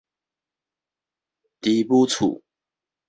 [1.61, 2.41] 豬母厝